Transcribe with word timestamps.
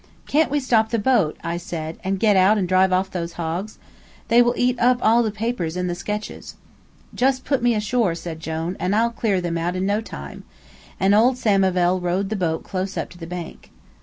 "Can't 0.25 0.49
we 0.49 0.59
stop 0.59 0.89
the 0.89 0.97
boat," 0.97 1.37
I 1.43 1.57
said, 1.57 1.99
"and 2.03 2.19
get 2.19 2.35
out 2.35 2.57
and 2.57 2.67
drive 2.67 2.91
off 2.91 3.11
those 3.11 3.33
hogs? 3.33 3.77
They 4.29 4.41
will 4.41 4.55
eat 4.57 4.79
up 4.79 4.97
all 4.99 5.21
the 5.21 5.29
papers 5.29 5.77
and 5.77 5.95
sketches." 5.95 6.55
"Just 7.13 7.45
put 7.45 7.61
me 7.61 7.75
ashore," 7.75 8.15
said 8.15 8.39
Jone, 8.39 8.75
"and 8.79 8.95
I'll 8.95 9.11
clear 9.11 9.39
them 9.39 9.59
out 9.59 9.75
in 9.75 9.85
no 9.85 10.01
time;" 10.01 10.43
and 10.99 11.13
old 11.13 11.37
Samivel 11.37 11.99
rowed 11.99 12.29
the 12.29 12.35
boat 12.35 12.63
close 12.63 12.97
up 12.97 13.11
to 13.11 13.19
the 13.19 13.27
bank. 13.27 13.69